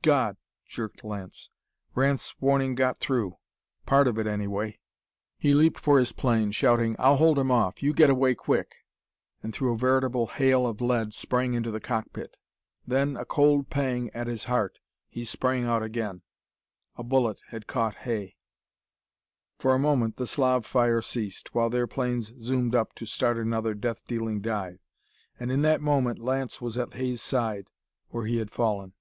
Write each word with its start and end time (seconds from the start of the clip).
"God!" 0.00 0.36
jerked 0.64 1.02
Lance. 1.02 1.50
"Ranth's 1.96 2.34
warning 2.40 2.76
got 2.76 2.98
through! 2.98 3.36
Part 3.84 4.06
of 4.06 4.16
it, 4.16 4.28
anyway!" 4.28 4.78
He 5.36 5.52
leaped 5.52 5.78
for 5.78 5.98
his 5.98 6.12
plane, 6.12 6.52
shouting: 6.52 6.94
"I'll 7.00 7.16
hold 7.16 7.36
'em 7.36 7.50
off! 7.50 7.82
You 7.82 7.92
get 7.92 8.08
away 8.08 8.36
quick!" 8.36 8.76
and, 9.42 9.52
through 9.52 9.72
a 9.72 9.76
veritable 9.76 10.28
hail 10.28 10.66
of 10.68 10.80
lead, 10.80 11.12
sprang 11.14 11.52
into 11.52 11.72
the 11.72 11.80
cockpit. 11.80 12.38
Then, 12.86 13.16
a 13.16 13.24
cold 13.24 13.70
pang 13.70 14.08
at 14.14 14.28
his 14.28 14.44
heart, 14.44 14.78
he 15.08 15.24
sprang 15.24 15.64
out 15.64 15.82
again. 15.82 16.22
A 16.96 17.02
bullet 17.02 17.40
had 17.48 17.66
caught 17.66 17.96
Hay! 17.96 18.36
For 19.58 19.74
a 19.74 19.80
moment, 19.80 20.16
the 20.16 20.28
Slav 20.28 20.64
fire 20.64 21.02
ceased, 21.02 21.56
while 21.56 21.68
their 21.70 21.88
planes 21.88 22.32
zoomed 22.40 22.74
up 22.76 22.94
to 22.94 23.04
start 23.04 23.36
another 23.36 23.74
death 23.74 24.06
dealing 24.06 24.40
dive. 24.42 24.78
And 25.40 25.50
in 25.50 25.62
that 25.62 25.82
moment 25.82 26.20
Lance 26.20 26.60
was 26.62 26.78
at 26.78 26.94
Hay's 26.94 27.20
side, 27.20 27.66
where 28.10 28.26
he 28.26 28.36
had 28.36 28.52
fallen. 28.52 28.94